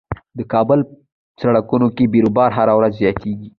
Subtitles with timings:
[0.37, 0.79] د کابل
[1.41, 3.49] سړکونو کې بیروبار هر ورځ زياتيږي.